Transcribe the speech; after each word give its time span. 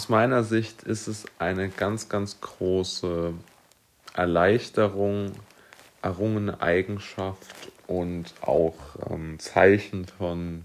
aus 0.00 0.08
meiner 0.08 0.44
Sicht 0.44 0.82
ist 0.84 1.08
es 1.08 1.26
eine 1.38 1.68
ganz, 1.68 2.08
ganz 2.08 2.40
große 2.40 3.34
Erleichterung, 4.14 5.32
errungene 6.00 6.62
Eigenschaft 6.62 7.70
und 7.86 8.32
auch 8.40 8.78
ähm, 9.10 9.38
Zeichen 9.38 10.06
von 10.06 10.64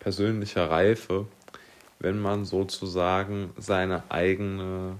persönlicher 0.00 0.70
Reife, 0.70 1.26
wenn 1.98 2.20
man 2.20 2.44
sozusagen 2.44 3.54
seine 3.56 4.02
eigene 4.10 4.98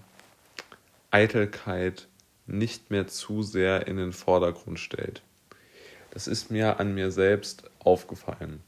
Eitelkeit 1.10 2.08
nicht 2.46 2.90
mehr 2.90 3.06
zu 3.06 3.42
sehr 3.42 3.86
in 3.86 3.98
den 3.98 4.14
Vordergrund 4.14 4.80
stellt. 4.80 5.20
Das 6.10 6.26
ist 6.26 6.50
mir 6.50 6.80
an 6.80 6.94
mir 6.94 7.10
selbst 7.10 7.68
aufgefallen. 7.80 8.62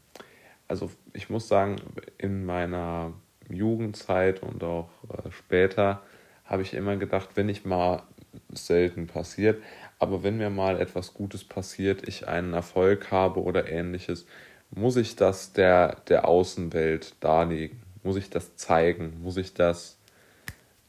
Also 0.67 0.91
ich 1.13 1.27
muss 1.27 1.47
sagen, 1.47 1.77
in 2.19 2.45
meiner 2.45 3.13
Jugendzeit 3.49 4.41
und 4.41 4.63
auch 4.63 4.89
äh, 5.09 5.31
später 5.31 6.01
habe 6.45 6.61
ich 6.61 6.73
immer 6.73 6.97
gedacht, 6.97 7.29
wenn 7.35 7.49
ich 7.49 7.65
mal 7.65 8.03
selten 8.51 9.07
passiert, 9.07 9.61
aber 9.99 10.23
wenn 10.23 10.37
mir 10.37 10.49
mal 10.49 10.79
etwas 10.79 11.13
Gutes 11.13 11.43
passiert, 11.43 12.07
ich 12.07 12.27
einen 12.27 12.53
Erfolg 12.53 13.11
habe 13.11 13.41
oder 13.41 13.69
ähnliches, 13.69 14.25
muss 14.71 14.95
ich 14.97 15.15
das 15.15 15.53
der, 15.53 15.97
der 16.07 16.27
Außenwelt 16.27 17.15
darlegen? 17.19 17.81
Muss 18.03 18.15
ich 18.15 18.29
das 18.29 18.55
zeigen? 18.55 19.21
Muss 19.21 19.37
ich 19.37 19.53
das 19.53 19.97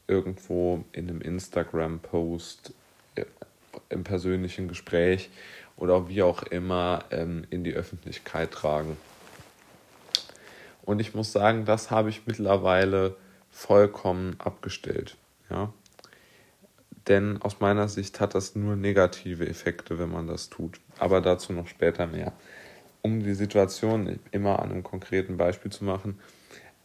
irgendwo 0.07 0.83
in 0.91 1.09
einem 1.09 1.21
Instagram-Post, 1.21 2.73
äh, 3.15 3.25
im 3.89 4.03
persönlichen 4.03 4.67
Gespräch 4.67 5.29
oder 5.77 6.07
wie 6.09 6.21
auch 6.21 6.43
immer 6.43 7.03
ähm, 7.11 7.45
in 7.49 7.63
die 7.63 7.73
Öffentlichkeit 7.73 8.51
tragen? 8.51 8.97
Und 10.91 10.99
ich 10.99 11.15
muss 11.15 11.31
sagen, 11.31 11.63
das 11.63 11.89
habe 11.89 12.09
ich 12.09 12.27
mittlerweile 12.27 13.15
vollkommen 13.49 14.35
abgestellt. 14.39 15.15
Ja? 15.49 15.71
Denn 17.07 17.41
aus 17.41 17.61
meiner 17.61 17.87
Sicht 17.87 18.19
hat 18.19 18.35
das 18.35 18.57
nur 18.57 18.75
negative 18.75 19.47
Effekte, 19.47 19.99
wenn 19.99 20.11
man 20.11 20.27
das 20.27 20.49
tut. 20.49 20.81
Aber 20.99 21.21
dazu 21.21 21.53
noch 21.53 21.67
später 21.67 22.07
mehr. 22.07 22.33
Um 23.01 23.23
die 23.23 23.35
Situation 23.35 24.19
immer 24.31 24.59
an 24.59 24.69
einem 24.69 24.83
konkreten 24.83 25.37
Beispiel 25.37 25.71
zu 25.71 25.85
machen. 25.85 26.19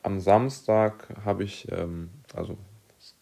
Am 0.05 0.21
Samstag 0.21 1.09
habe 1.25 1.43
ich, 1.43 1.67
ähm, 1.73 2.11
also 2.33 2.57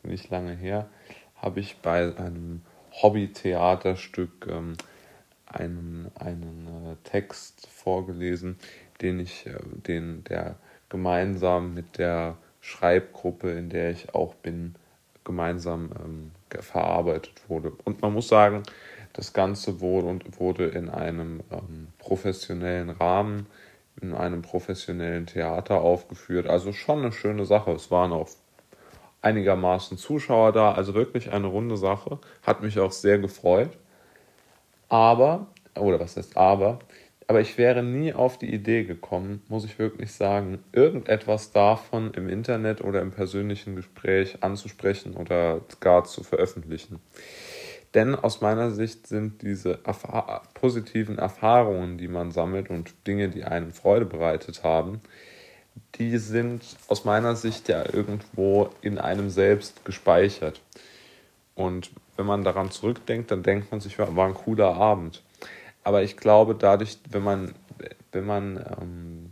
nicht 0.03 0.29
lange 0.29 0.55
her, 0.55 0.91
habe 1.37 1.61
ich 1.61 1.79
bei 1.79 2.15
einem 2.19 2.61
Hobby-Theaterstück 2.93 4.49
ähm, 4.51 4.75
einen, 5.47 6.11
einen 6.15 6.69
äh, 6.93 7.09
Text 7.09 7.69
vorgelesen, 7.69 8.59
den 9.01 9.19
ich, 9.19 9.47
äh, 9.47 9.59
den 9.87 10.25
der 10.25 10.59
gemeinsam 10.95 11.75
mit 11.75 11.99
der 11.99 12.37
Schreibgruppe, 12.61 13.51
in 13.51 13.69
der 13.69 13.91
ich 13.91 14.15
auch 14.15 14.37
bin, 14.37 14.77
gemeinsam 15.25 15.91
ähm, 15.99 16.31
verarbeitet 16.61 17.43
wurde. 17.49 17.73
Und 17.83 18.01
man 18.01 18.13
muss 18.13 18.29
sagen, 18.29 18.63
das 19.13 19.33
Ganze 19.33 19.81
wurde, 19.81 20.07
und 20.07 20.39
wurde 20.39 20.67
in 20.67 20.89
einem 20.89 21.41
ähm, 21.51 21.89
professionellen 21.99 22.91
Rahmen, 22.91 23.47
in 24.01 24.15
einem 24.15 24.43
professionellen 24.43 25.27
Theater 25.27 25.81
aufgeführt. 25.81 26.47
Also 26.47 26.73
schon 26.73 27.01
eine 27.01 27.11
schöne 27.11 27.45
Sache. 27.45 27.73
Es 27.73 27.91
waren 27.91 28.13
auch 28.13 28.29
einigermaßen 29.21 29.99
Zuschauer 29.99 30.53
da, 30.53 30.75
also 30.75 30.95
wirklich 30.95 31.33
eine 31.33 31.49
runde 31.49 31.77
Sache. 31.77 32.21
Hat 32.45 32.63
mich 32.63 32.79
auch 32.79 32.93
sehr 32.93 33.19
gefreut. 33.19 33.71
Aber, 34.89 35.49
oder 35.75 35.99
was 35.99 36.17
heißt 36.17 36.37
aber, 36.37 36.79
aber 37.27 37.41
ich 37.41 37.57
wäre 37.57 37.83
nie 37.83 38.13
auf 38.13 38.39
die 38.39 38.53
Idee 38.53 38.85
gekommen, 38.85 39.43
muss 39.49 39.65
ich 39.65 39.79
wirklich 39.79 40.13
sagen, 40.13 40.63
irgendetwas 40.73 41.53
davon 41.53 42.13
im 42.15 42.29
Internet 42.29 42.83
oder 42.83 43.01
im 43.01 43.13
persönlichen 43.13 43.77
Gespräch 43.77 44.43
anzusprechen 44.43 45.15
oder 45.15 45.61
gar 45.81 46.05
zu 46.05 46.23
veröffentlichen. 46.23 47.01
Denn 47.95 48.15
aus 48.15 48.41
meiner 48.41 48.73
Sicht 48.73 49.07
sind 49.07 49.43
diese 49.43 49.79
erfahr 49.85 50.43
positiven 50.55 51.17
Erfahrungen, 51.17 51.97
die 51.97 52.09
man 52.09 52.33
sammelt 52.33 52.69
und 52.69 52.93
Dinge, 53.07 53.29
die 53.29 53.45
einem 53.45 53.73
Freude 53.73 54.05
bereitet 54.05 54.65
haben, 54.65 55.01
die 55.97 56.19
sind 56.19 56.63
aus 56.89 57.05
meiner 57.05 57.37
Sicht 57.37 57.69
ja 57.69 57.85
irgendwo 57.93 58.71
in 58.83 58.99
einem 58.99 59.31
selbst 59.31 59.85
gespeichert. 59.85 60.61
Und 61.55 61.91
wenn 62.17 62.27
man 62.27 62.43
daran 62.43 62.71
zurückdenkt, 62.71 63.31
dann 63.31 63.43
denkt 63.43 63.71
man 63.71 63.81
sich, 63.81 63.99
war 63.99 64.27
ein 64.27 64.35
cooler 64.35 64.75
Abend. 64.75 65.23
Aber 65.85 66.03
ich 66.03 66.17
glaube, 66.17 66.55
dadurch, 66.55 66.99
wenn 67.11 67.23
man, 67.23 67.55
wenn 68.13 68.25
man, 68.25 68.57
ähm, 68.81 69.31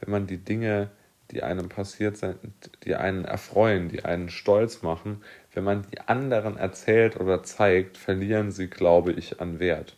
wenn 0.00 0.10
man 0.10 0.26
die 0.26 0.38
Dinge, 0.38 0.90
die 1.30 1.42
einem 1.42 1.68
passiert 1.68 2.18
sind, 2.18 2.38
die 2.84 2.94
einen 2.94 3.24
erfreuen, 3.24 3.88
die 3.88 4.04
einen 4.04 4.28
stolz 4.28 4.82
machen, 4.82 5.22
wenn 5.52 5.64
man 5.64 5.86
die 5.90 6.00
anderen 6.00 6.56
erzählt 6.56 7.18
oder 7.18 7.42
zeigt, 7.42 7.96
verlieren 7.96 8.52
sie, 8.52 8.68
glaube 8.68 9.12
ich, 9.12 9.40
an 9.40 9.58
Wert. 9.58 9.96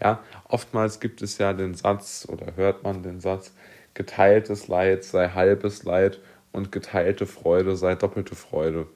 Ja, 0.00 0.22
oftmals 0.48 1.00
gibt 1.00 1.22
es 1.22 1.38
ja 1.38 1.52
den 1.52 1.74
Satz 1.74 2.26
oder 2.30 2.56
hört 2.56 2.84
man 2.84 3.02
den 3.02 3.20
Satz, 3.20 3.54
geteiltes 3.94 4.68
Leid 4.68 5.04
sei 5.04 5.28
halbes 5.28 5.84
Leid 5.84 6.20
und 6.52 6.72
geteilte 6.72 7.26
Freude 7.26 7.76
sei 7.76 7.94
doppelte 7.94 8.34
Freude. 8.34 8.86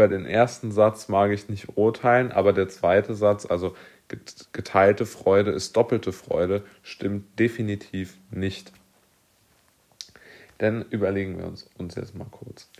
Über 0.00 0.08
den 0.08 0.24
ersten 0.24 0.72
Satz 0.72 1.08
mag 1.08 1.30
ich 1.30 1.50
nicht 1.50 1.76
urteilen, 1.76 2.32
aber 2.32 2.54
der 2.54 2.70
zweite 2.70 3.14
Satz, 3.14 3.44
also 3.44 3.76
geteilte 4.54 5.04
Freude 5.04 5.50
ist 5.50 5.76
doppelte 5.76 6.12
Freude, 6.12 6.64
stimmt 6.82 7.38
definitiv 7.38 8.16
nicht. 8.30 8.72
Denn 10.58 10.86
überlegen 10.88 11.36
wir 11.36 11.44
uns, 11.44 11.68
uns 11.76 11.96
jetzt 11.96 12.14
mal 12.14 12.28
kurz. 12.30 12.70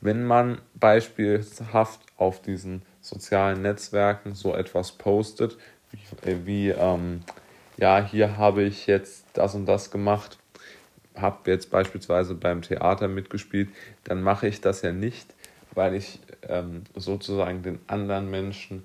Wenn 0.00 0.24
man 0.24 0.62
beispielhaft 0.72 2.00
auf 2.16 2.40
diesen 2.40 2.80
sozialen 3.02 3.60
Netzwerken 3.60 4.34
so 4.34 4.56
etwas 4.56 4.92
postet, 4.92 5.58
wie, 5.90 6.46
wie 6.46 6.68
ähm, 6.70 7.20
ja, 7.76 8.02
hier 8.02 8.38
habe 8.38 8.62
ich 8.62 8.86
jetzt 8.86 9.26
das 9.34 9.54
und 9.54 9.66
das 9.66 9.90
gemacht, 9.90 10.38
habe 11.14 11.50
jetzt 11.50 11.70
beispielsweise 11.70 12.34
beim 12.34 12.62
Theater 12.62 13.08
mitgespielt, 13.08 13.68
dann 14.04 14.22
mache 14.22 14.48
ich 14.48 14.62
das 14.62 14.80
ja 14.80 14.92
nicht, 14.92 15.34
weil 15.74 15.94
ich 15.94 16.20
ähm, 16.48 16.84
sozusagen 16.94 17.62
den 17.62 17.78
anderen 17.86 18.30
Menschen 18.30 18.84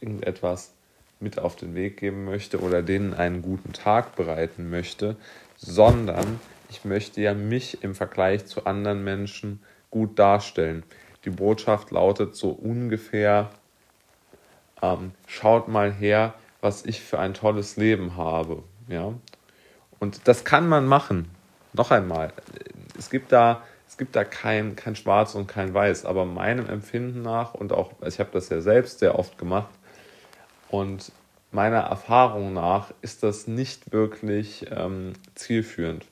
irgendetwas 0.00 0.72
mit 1.20 1.38
auf 1.38 1.56
den 1.56 1.74
Weg 1.74 1.96
geben 1.98 2.24
möchte 2.24 2.60
oder 2.60 2.82
denen 2.82 3.14
einen 3.14 3.42
guten 3.42 3.72
Tag 3.72 4.16
bereiten 4.16 4.68
möchte, 4.68 5.16
sondern 5.56 6.40
ich 6.68 6.84
möchte 6.84 7.20
ja 7.20 7.32
mich 7.34 7.82
im 7.82 7.94
Vergleich 7.94 8.46
zu 8.46 8.66
anderen 8.66 9.04
Menschen 9.04 9.60
gut 9.90 10.18
darstellen. 10.18 10.82
Die 11.24 11.30
Botschaft 11.30 11.90
lautet 11.90 12.36
so 12.36 12.50
ungefähr, 12.50 13.50
ähm, 14.82 15.12
schaut 15.26 15.68
mal 15.68 15.92
her, 15.92 16.34
was 16.60 16.84
ich 16.84 17.00
für 17.00 17.18
ein 17.18 17.34
tolles 17.34 17.76
Leben 17.76 18.16
habe. 18.16 18.62
Ja? 18.88 19.14
Und 19.98 20.28
das 20.28 20.44
kann 20.44 20.68
man 20.68 20.86
machen. 20.86 21.30
Noch 21.72 21.90
einmal, 21.90 22.32
es 22.98 23.10
gibt 23.10 23.32
da, 23.32 23.62
es 23.96 23.98
gibt 23.98 24.14
da 24.14 24.24
kein, 24.24 24.76
kein 24.76 24.94
Schwarz 24.94 25.34
und 25.34 25.46
kein 25.46 25.72
Weiß, 25.72 26.04
aber 26.04 26.26
meinem 26.26 26.68
Empfinden 26.68 27.22
nach 27.22 27.54
und 27.54 27.72
auch, 27.72 27.92
ich 28.06 28.20
habe 28.20 28.28
das 28.30 28.50
ja 28.50 28.60
selbst 28.60 28.98
sehr 28.98 29.18
oft 29.18 29.38
gemacht, 29.38 29.70
und 30.68 31.12
meiner 31.50 31.78
Erfahrung 31.78 32.52
nach 32.52 32.92
ist 33.00 33.22
das 33.22 33.46
nicht 33.46 33.92
wirklich 33.92 34.66
ähm, 34.70 35.14
zielführend. 35.34 36.04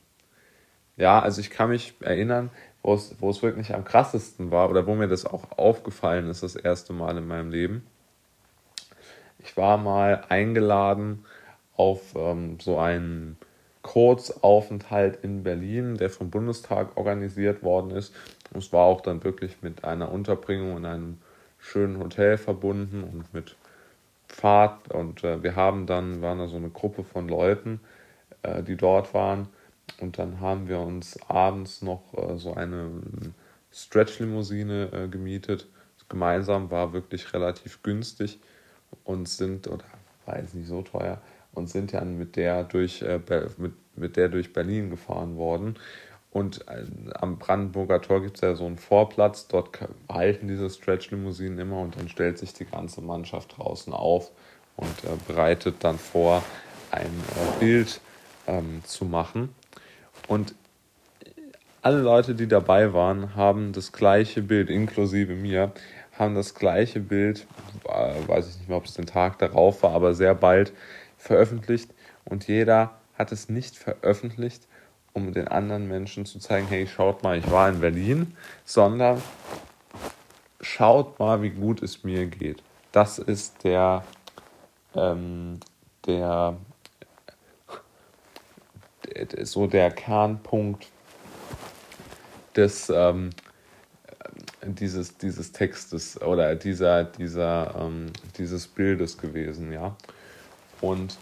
Ja, 0.97 1.21
also 1.21 1.43
ich 1.43 1.51
kann 1.51 1.69
mich 1.69 1.93
erinnern, 2.01 2.49
wo 2.83 2.95
es, 2.95 3.17
wo 3.21 3.29
es 3.29 3.43
wirklich 3.43 3.75
am 3.75 3.85
krassesten 3.85 4.51
war 4.51 4.71
oder 4.71 4.87
wo 4.87 4.95
mir 4.95 5.09
das 5.09 5.27
auch 5.27 5.59
aufgefallen 5.59 6.31
ist, 6.31 6.43
das 6.43 6.57
erste 6.57 6.95
Mal 6.95 7.19
in 7.19 7.27
meinem 7.27 7.51
Leben. 7.51 7.87
Ich 9.41 9.59
war 9.59 9.77
mal 9.77 10.25
eingeladen 10.31 11.27
auf 11.77 12.15
ähm, 12.17 12.59
so 12.61 12.79
einen 12.79 13.37
Kurzaufenthalt 13.85 15.23
in 15.23 15.43
Berlin, 15.43 15.97
der 15.97 16.09
vom 16.11 16.31
Bundestag 16.31 16.97
organisiert 16.97 17.63
worden 17.63 17.91
ist. 17.91 18.15
Und 18.53 18.65
es 18.65 18.73
war 18.73 18.87
auch 18.87 19.03
dann 19.03 19.23
wirklich 19.23 19.63
mit 19.63 19.85
einer 19.85 20.11
Unterbringung 20.11 20.79
in 20.79 20.87
einem 20.87 21.19
schönen 21.59 21.99
Hotel 21.99 22.39
verbunden 22.39 23.05
und 23.05 23.33
mit 23.33 23.57
Fahrt 24.27 24.91
und 24.91 25.23
äh, 25.23 25.43
wir 25.43 25.55
haben 25.55 25.87
dann, 25.87 26.23
waren 26.23 26.39
da 26.39 26.49
so 26.49 26.57
eine 26.57 26.71
Gruppe 26.71 27.05
von 27.05 27.29
Leuten, 27.29 27.79
äh, 28.43 28.63
die 28.63 28.77
dort 28.77 29.15
waren 29.15 29.49
und 30.01 30.19
dann 30.19 30.41
haben 30.41 30.67
wir 30.67 30.81
uns 30.81 31.19
abends 31.29 31.83
noch 31.83 32.03
äh, 32.15 32.37
so 32.37 32.55
eine 32.55 32.91
Stretch-Limousine 33.73 34.91
äh, 34.93 35.09
gemietet. 35.09 35.69
Gemeinsam 36.09 36.71
war 36.71 36.93
wirklich 36.93 37.33
relativ 37.33 37.83
günstig 37.83 38.41
und 39.05 39.29
sind, 39.29 39.69
oder 39.69 39.85
war 40.27 40.39
jetzt 40.39 40.55
nicht 40.55 40.69
so 40.69 40.83
teuer, 40.83 41.21
und 41.55 41.69
sind 41.69 41.95
dann 41.95 42.19
mit 42.19 42.37
der 42.37 42.65
durch, 42.65 43.03
äh, 43.03 43.21
mit, 43.57 43.73
mit 43.97 44.17
der 44.17 44.29
durch 44.29 44.53
Berlin 44.53 44.91
gefahren 44.91 45.37
worden. 45.37 45.77
Und 46.31 46.67
äh, 46.69 46.85
am 47.15 47.39
Brandenburger 47.39 48.01
Tor 48.01 48.21
gibt 48.21 48.37
es 48.37 48.41
ja 48.41 48.55
so 48.55 48.67
einen 48.67 48.79
Vorplatz, 48.79 49.47
dort 49.47 49.79
halten 50.11 50.49
diese 50.49 50.69
Stretch-Limousinen 50.69 51.59
immer 51.59 51.81
und 51.81 51.97
dann 51.97 52.09
stellt 52.09 52.39
sich 52.39 52.53
die 52.53 52.65
ganze 52.65 53.01
Mannschaft 53.01 53.57
draußen 53.57 53.93
auf 53.93 54.33
und 54.77 55.05
äh, 55.05 55.17
bereitet 55.29 55.77
dann 55.81 55.99
vor, 55.99 56.43
ein 56.91 57.07
äh, 57.07 57.61
Bild 57.61 58.01
ähm, 58.47 58.83
zu 58.85 59.05
machen. 59.05 59.55
Und 60.29 60.55
alle 61.83 62.01
Leute, 62.01 62.35
die 62.35 62.49
dabei 62.49 62.93
waren, 62.95 63.37
haben 63.37 63.73
das 63.73 63.93
gleiche 63.93 64.43
Bild, 64.43 64.71
inklusive 64.71 65.35
mir, 65.35 65.73
haben 66.19 66.35
das 66.35 66.55
gleiche 66.55 67.01
Bild, 67.01 67.47
äh, 67.87 68.15
weiß 68.27 68.49
ich 68.49 68.59
nicht 68.59 68.69
mehr, 68.69 68.79
ob 68.79 68.87
es 68.87 68.95
den 68.95 69.07
Tag 69.07 69.39
darauf 69.39 69.83
war, 69.83 69.93
aber 69.93 70.15
sehr 70.15 70.35
bald 70.35 70.73
veröffentlicht 71.25 71.93
und 72.25 72.47
jeder 72.47 72.93
hat 73.15 73.33
es 73.33 73.49
nicht 73.49 73.77
veröffentlicht, 73.77 74.69
um 75.13 75.33
den 75.33 75.49
anderen 75.49 75.89
Menschen 75.89 76.27
zu 76.27 76.39
zeigen, 76.39 76.67
hey, 76.69 76.87
schaut 76.87 77.23
mal, 77.23 77.39
ich 77.39 77.51
war 77.51 77.69
in 77.69 77.81
Berlin, 77.81 78.37
sondern 78.65 79.23
schaut 80.61 81.19
mal, 81.19 81.41
wie 81.43 81.51
gut 81.51 81.83
es 81.83 82.05
mir 82.05 82.27
geht. 82.27 82.63
Das 82.93 83.19
ist 83.19 83.65
der, 83.65 84.05
ähm, 84.95 85.61
der, 86.07 86.57
so 89.43 89.67
der 89.67 89.91
Kernpunkt 89.93 90.89
des, 92.57 92.91
ähm, 92.91 93.31
dieses, 94.63 95.17
dieses 95.17 95.53
Textes 95.53 96.21
oder 96.21 96.55
dieser, 96.55 97.05
dieser, 97.05 97.75
ähm, 97.79 98.13
dieses 98.37 98.67
Bildes 98.67 99.17
gewesen, 99.17 99.73
ja. 99.73 99.97
Und 100.85 101.17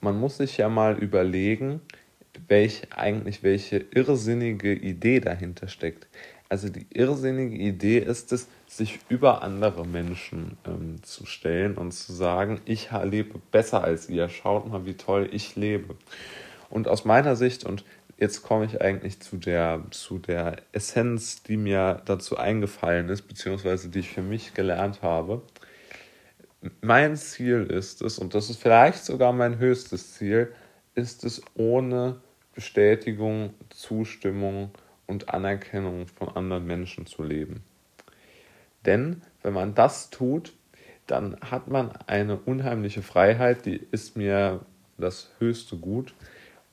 man 0.00 0.18
muss 0.18 0.38
sich 0.38 0.56
ja 0.56 0.70
mal 0.70 0.96
überlegen, 0.96 1.82
welch, 2.48 2.88
eigentlich 2.96 3.42
welche 3.42 3.76
irrsinnige 3.76 4.72
Idee 4.72 5.20
dahinter 5.20 5.68
steckt. 5.68 6.06
Also 6.48 6.70
die 6.70 6.86
irrsinnige 6.90 7.56
Idee 7.56 7.98
ist 7.98 8.32
es, 8.32 8.48
sich 8.66 9.00
über 9.10 9.42
andere 9.42 9.86
Menschen 9.86 10.56
ähm, 10.66 11.02
zu 11.02 11.26
stellen 11.26 11.76
und 11.76 11.92
zu 11.92 12.14
sagen, 12.14 12.62
ich 12.64 12.88
lebe 13.04 13.40
besser 13.50 13.84
als 13.84 14.08
ihr, 14.08 14.30
schaut 14.30 14.66
mal, 14.68 14.86
wie 14.86 14.94
toll 14.94 15.28
ich 15.30 15.54
lebe. 15.54 15.96
Und 16.70 16.88
aus 16.88 17.04
meiner 17.04 17.36
Sicht, 17.36 17.64
und 17.64 17.84
jetzt 18.16 18.42
komme 18.42 18.64
ich 18.64 18.80
eigentlich 18.80 19.20
zu 19.20 19.36
der, 19.36 19.82
zu 19.90 20.18
der 20.18 20.56
Essenz, 20.72 21.42
die 21.42 21.58
mir 21.58 22.00
dazu 22.06 22.38
eingefallen 22.38 23.10
ist, 23.10 23.22
beziehungsweise 23.22 23.90
die 23.90 24.00
ich 24.00 24.08
für 24.08 24.22
mich 24.22 24.54
gelernt 24.54 25.02
habe. 25.02 25.42
Mein 26.80 27.16
Ziel 27.16 27.64
ist 27.64 28.00
es, 28.00 28.18
und 28.18 28.34
das 28.34 28.48
ist 28.48 28.62
vielleicht 28.62 29.04
sogar 29.04 29.32
mein 29.32 29.58
höchstes 29.58 30.14
Ziel, 30.14 30.52
ist 30.94 31.24
es 31.24 31.42
ohne 31.54 32.20
Bestätigung, 32.54 33.52
Zustimmung 33.68 34.70
und 35.06 35.28
Anerkennung 35.28 36.06
von 36.06 36.28
anderen 36.28 36.66
Menschen 36.66 37.04
zu 37.04 37.22
leben. 37.22 37.62
Denn 38.86 39.22
wenn 39.42 39.52
man 39.52 39.74
das 39.74 40.08
tut, 40.08 40.54
dann 41.06 41.36
hat 41.40 41.68
man 41.68 41.92
eine 42.06 42.38
unheimliche 42.38 43.02
Freiheit, 43.02 43.66
die 43.66 43.86
ist 43.90 44.16
mir 44.16 44.64
das 44.96 45.30
höchste 45.38 45.76
Gut. 45.76 46.14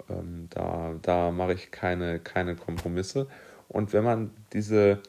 Ähm, 0.09 0.47
da 0.51 0.95
da 1.01 1.31
mache 1.31 1.53
ich 1.53 1.71
keine, 1.71 2.19
keine 2.19 2.55
Kompromisse. 2.55 3.27
Und 3.67 3.91
wenn 3.91 4.05
man 4.05 4.31
diese, 4.53 4.99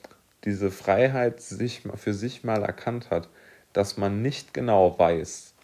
diese 0.44 0.72
Freiheit 0.72 1.40
sich, 1.40 1.82
für 1.96 2.14
sich 2.14 2.42
mal 2.42 2.62
erkannt 2.62 3.10
hat, 3.10 3.28
dass 3.72 3.96
man 3.96 4.22
nicht 4.22 4.54
genau 4.54 4.98
weiß, 4.98 5.54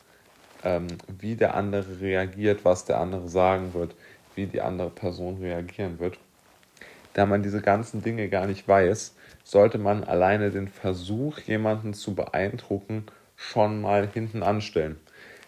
ähm, 0.65 0.87
wie 1.21 1.37
der 1.37 1.55
andere 1.55 2.01
reagiert, 2.01 2.65
was 2.65 2.85
der 2.85 3.01
andere 3.01 3.29
sagen 3.29 3.75
wird, 3.75 3.95
wie 4.35 4.47
die 4.47 4.61
andere 4.61 4.91
Person 4.91 5.39
reagieren 5.41 5.99
wird, 5.99 6.19
da 7.15 7.27
man 7.27 7.43
diese 7.43 7.61
ganzen 7.61 8.03
Dinge 8.03 8.29
gar 8.29 8.47
nicht 8.47 8.67
weiß, 8.69 9.15
sollte 9.45 9.79
man 9.79 10.05
alleine 10.05 10.51
den 10.51 10.69
Versuch, 10.69 11.39
jemanden 11.41 11.95
zu 11.95 12.15
beeindrucken, 12.15 13.07
schon 13.37 13.81
mal 13.81 14.09
hinten 14.13 14.43
anstellen. 14.43 14.97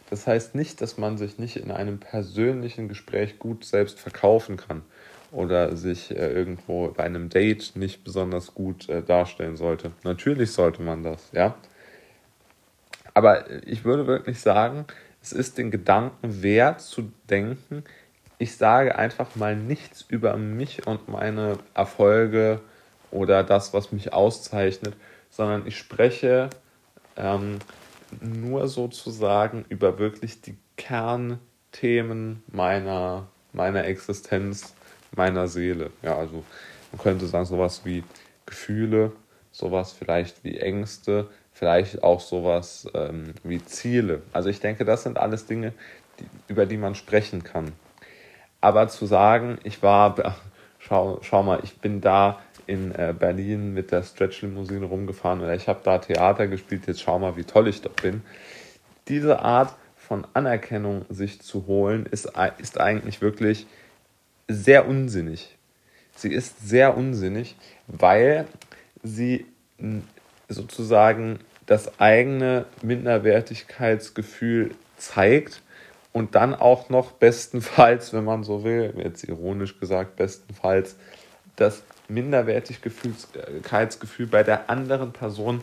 Das 0.08 0.26
heißt 0.26 0.54
nicht, 0.56 0.80
dass 0.80 0.98
man 0.98 1.18
sich 1.18 1.38
nicht 1.38 1.56
in 1.56 1.70
einem 1.70 2.00
persönlichen 2.00 2.88
Gespräch 2.88 3.38
gut 3.38 3.64
selbst 3.64 4.00
verkaufen 4.00 4.56
kann 4.56 4.82
oder 5.30 5.76
sich 5.76 6.10
äh, 6.10 6.32
irgendwo 6.32 6.88
bei 6.88 7.04
einem 7.04 7.28
Date 7.28 7.72
nicht 7.76 8.02
besonders 8.02 8.54
gut 8.54 8.88
äh, 8.88 9.02
darstellen 9.02 9.56
sollte. 9.56 9.92
Natürlich 10.02 10.50
sollte 10.52 10.82
man 10.82 11.04
das, 11.04 11.30
ja. 11.32 11.54
Aber 13.14 13.50
ich 13.66 13.84
würde 13.84 14.06
wirklich 14.06 14.40
sagen, 14.40 14.86
es 15.22 15.32
ist 15.32 15.58
den 15.58 15.70
Gedanken 15.70 16.42
wert 16.42 16.80
zu 16.80 17.12
denken, 17.28 17.84
ich 18.38 18.56
sage 18.56 18.96
einfach 18.96 19.36
mal 19.36 19.54
nichts 19.54 20.02
über 20.08 20.36
mich 20.36 20.86
und 20.86 21.08
meine 21.08 21.58
Erfolge 21.74 22.60
oder 23.10 23.44
das, 23.44 23.74
was 23.74 23.92
mich 23.92 24.14
auszeichnet, 24.14 24.96
sondern 25.28 25.66
ich 25.66 25.76
spreche 25.76 26.48
ähm, 27.16 27.58
nur 28.20 28.66
sozusagen 28.68 29.66
über 29.68 29.98
wirklich 29.98 30.40
die 30.40 30.56
Kernthemen 30.76 32.42
meiner, 32.50 33.28
meiner 33.52 33.84
Existenz, 33.84 34.74
meiner 35.14 35.46
Seele. 35.46 35.90
Ja, 36.02 36.16
also 36.16 36.44
man 36.92 37.00
könnte 37.02 37.26
sagen, 37.26 37.44
sowas 37.44 37.82
wie 37.84 38.04
Gefühle, 38.46 39.12
sowas 39.60 39.92
vielleicht 39.92 40.42
wie 40.42 40.58
Ängste, 40.58 41.28
vielleicht 41.52 42.02
auch 42.02 42.20
sowas 42.20 42.88
ähm, 42.94 43.34
wie 43.44 43.64
Ziele. 43.64 44.22
Also 44.32 44.48
ich 44.48 44.60
denke, 44.60 44.84
das 44.84 45.04
sind 45.04 45.18
alles 45.18 45.46
Dinge, 45.46 45.72
die, 46.18 46.24
über 46.48 46.66
die 46.66 46.76
man 46.76 46.94
sprechen 46.94 47.44
kann. 47.44 47.72
Aber 48.60 48.88
zu 48.88 49.06
sagen, 49.06 49.58
ich 49.62 49.82
war, 49.82 50.36
schau, 50.78 51.20
schau 51.22 51.42
mal, 51.42 51.60
ich 51.62 51.78
bin 51.78 52.00
da 52.00 52.40
in 52.66 52.92
äh, 52.92 53.14
Berlin 53.16 53.74
mit 53.74 53.90
der 53.90 54.02
Stretch-Limousine 54.02 54.86
rumgefahren 54.86 55.40
oder 55.40 55.54
ich 55.54 55.68
habe 55.68 55.80
da 55.84 55.98
Theater 55.98 56.46
gespielt, 56.46 56.86
jetzt 56.86 57.02
schau 57.02 57.18
mal, 57.18 57.36
wie 57.36 57.44
toll 57.44 57.68
ich 57.68 57.82
dort 57.82 58.02
bin. 58.02 58.22
Diese 59.08 59.40
Art 59.40 59.74
von 59.96 60.26
Anerkennung 60.34 61.04
sich 61.08 61.40
zu 61.40 61.66
holen, 61.66 62.06
ist, 62.06 62.32
ist 62.58 62.80
eigentlich 62.80 63.20
wirklich 63.20 63.66
sehr 64.48 64.88
unsinnig. 64.88 65.56
Sie 66.16 66.32
ist 66.32 66.68
sehr 66.68 66.96
unsinnig, 66.96 67.56
weil 67.86 68.46
sie 69.02 69.46
sozusagen 70.48 71.40
das 71.66 72.00
eigene 72.00 72.64
Minderwertigkeitsgefühl 72.82 74.72
zeigt 74.96 75.62
und 76.12 76.34
dann 76.34 76.54
auch 76.54 76.88
noch 76.88 77.12
bestenfalls, 77.12 78.12
wenn 78.12 78.24
man 78.24 78.42
so 78.42 78.64
will, 78.64 78.92
jetzt 78.96 79.22
ironisch 79.24 79.78
gesagt, 79.78 80.16
bestenfalls 80.16 80.96
das 81.56 81.82
Minderwertigkeitsgefühl 82.08 84.26
bei 84.26 84.42
der 84.42 84.68
anderen 84.68 85.12
Person 85.12 85.62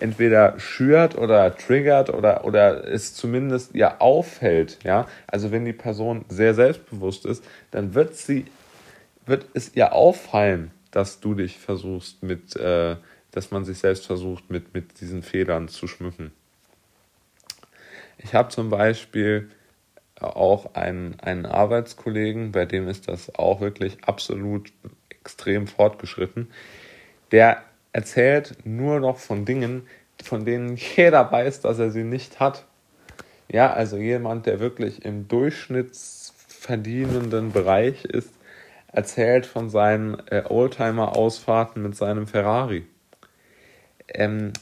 entweder 0.00 0.58
schürt 0.58 1.16
oder 1.16 1.56
triggert 1.56 2.10
oder, 2.10 2.44
oder 2.44 2.86
es 2.88 3.14
zumindest 3.14 3.74
ihr 3.74 4.02
auffällt, 4.02 4.78
ja. 4.82 5.06
Also 5.28 5.52
wenn 5.52 5.64
die 5.64 5.72
Person 5.72 6.24
sehr 6.28 6.54
selbstbewusst 6.54 7.24
ist, 7.24 7.44
dann 7.70 7.94
wird 7.94 8.16
sie, 8.16 8.46
wird 9.26 9.46
es 9.54 9.76
ihr 9.76 9.92
auffallen, 9.92 10.72
dass 10.90 11.20
du 11.20 11.34
dich 11.34 11.58
versuchst 11.58 12.20
mit, 12.22 12.56
äh, 12.56 12.96
dass 13.32 13.50
man 13.50 13.64
sich 13.64 13.78
selbst 13.78 14.06
versucht 14.06 14.50
mit, 14.50 14.72
mit 14.74 15.00
diesen 15.00 15.22
Fehlern 15.22 15.68
zu 15.68 15.88
schmücken. 15.88 16.32
Ich 18.18 18.34
habe 18.34 18.50
zum 18.50 18.68
Beispiel 18.70 19.50
auch 20.20 20.74
einen, 20.74 21.18
einen 21.20 21.46
Arbeitskollegen, 21.46 22.52
bei 22.52 22.66
dem 22.66 22.88
ist 22.88 23.08
das 23.08 23.34
auch 23.34 23.60
wirklich 23.60 24.04
absolut 24.04 24.72
extrem 25.10 25.66
fortgeschritten. 25.66 26.52
Der 27.32 27.64
erzählt 27.92 28.58
nur 28.64 29.00
noch 29.00 29.18
von 29.18 29.44
Dingen, 29.44 29.88
von 30.22 30.44
denen 30.44 30.76
jeder 30.76 31.32
weiß, 31.32 31.62
dass 31.62 31.78
er 31.78 31.90
sie 31.90 32.04
nicht 32.04 32.38
hat. 32.38 32.66
Ja, 33.48 33.72
also 33.72 33.96
jemand, 33.96 34.46
der 34.46 34.60
wirklich 34.60 35.04
im 35.04 35.26
durchschnittsverdienenden 35.28 37.52
Bereich 37.52 38.04
ist, 38.04 38.30
erzählt 38.92 39.46
von 39.46 39.70
seinen 39.70 40.18
äh, 40.28 40.44
Oldtimer-Ausfahrten 40.48 41.82
mit 41.82 41.96
seinem 41.96 42.26
Ferrari. 42.26 42.84
Ähm, 44.08 44.52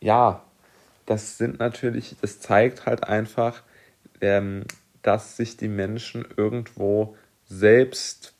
ja, 0.00 0.42
das 1.06 1.38
sind 1.38 1.58
natürlich, 1.58 2.16
das 2.20 2.40
zeigt 2.40 2.86
halt 2.86 3.04
einfach, 3.04 3.62
ähm, 4.20 4.64
dass 5.02 5.36
sich 5.36 5.56
die 5.56 5.68
Menschen 5.68 6.24
irgendwo 6.36 7.16
selbst, 7.46 8.32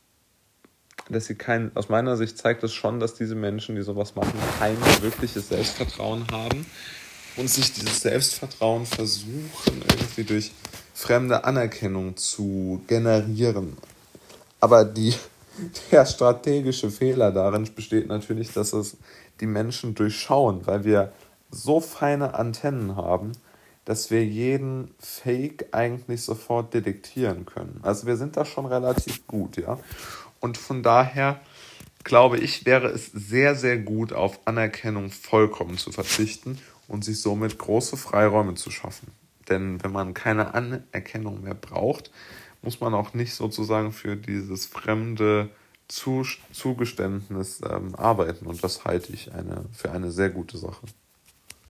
dass 1.11 1.27
sie 1.27 1.35
kein, 1.35 1.71
aus 1.75 1.89
meiner 1.89 2.17
Sicht 2.17 2.39
zeigt 2.39 2.63
es 2.65 2.73
schon, 2.73 3.01
dass 3.01 3.15
diese 3.15 3.35
Menschen, 3.35 3.77
die 3.77 3.83
sowas 3.83 4.15
machen, 4.15 4.39
kein 4.59 4.77
wirkliches 5.03 5.49
Selbstvertrauen 5.49 6.27
haben 6.33 6.65
und 7.37 7.49
sich 7.49 7.73
dieses 7.75 8.01
Selbstvertrauen 8.01 8.87
versuchen, 8.87 9.83
irgendwie 9.91 10.25
durch 10.25 10.53
fremde 10.95 11.45
Anerkennung 11.45 12.17
zu 12.17 12.83
generieren. 12.87 13.77
Aber 14.61 14.85
die, 14.85 15.15
der 15.91 16.07
strategische 16.07 16.91
Fehler 16.91 17.33
darin 17.33 17.69
besteht 17.75 18.07
natürlich, 18.07 18.53
dass 18.53 18.73
es 18.73 18.97
die 19.41 19.47
Menschen 19.47 19.95
durchschauen, 19.95 20.67
weil 20.67 20.85
wir 20.85 21.13
so 21.51 21.81
feine 21.81 22.35
Antennen 22.35 22.97
haben, 22.97 23.33
dass 23.85 24.11
wir 24.11 24.25
jeden 24.25 24.95
Fake 24.99 25.67
eigentlich 25.73 26.23
sofort 26.23 26.73
detektieren 26.73 27.45
können. 27.45 27.81
Also 27.83 28.07
wir 28.07 28.17
sind 28.17 28.37
da 28.37 28.45
schon 28.45 28.67
relativ 28.67 29.27
gut, 29.27 29.57
ja. 29.57 29.79
Und 30.41 30.57
von 30.57 30.83
daher 30.83 31.41
glaube 32.03 32.39
ich, 32.39 32.67
wäre 32.67 32.89
es 32.89 33.07
sehr, 33.07 33.55
sehr 33.55 33.79
gut, 33.79 34.13
auf 34.13 34.41
Anerkennung 34.47 35.11
vollkommen 35.11 35.79
zu 35.79 35.91
verzichten 35.91 36.59
und 36.87 37.05
sich 37.05 37.21
somit 37.21 37.59
große 37.59 37.97
Freiräume 37.97 38.55
zu 38.55 38.71
schaffen. 38.71 39.09
Denn 39.49 39.83
wenn 39.83 39.93
man 39.93 40.15
keine 40.15 40.55
Anerkennung 40.55 41.43
mehr 41.43 41.55
braucht, 41.55 42.11
muss 42.63 42.81
man 42.81 42.95
auch 42.95 43.15
nicht 43.15 43.35
sozusagen 43.35 43.93
für 43.93 44.17
dieses 44.17 44.67
fremde 44.67 45.51
Zugeständnis 45.89 47.61
ähm, 47.69 47.95
arbeiten 47.95 48.47
und 48.47 48.63
das 48.65 48.85
halte 48.85 49.13
ich 49.13 49.33
eine, 49.33 49.67
für 49.73 49.93
eine 49.93 50.11
sehr 50.11 50.31
gute 50.31 50.59
Sache. 50.59 50.87